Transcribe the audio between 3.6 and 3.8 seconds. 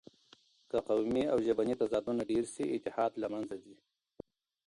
ځي.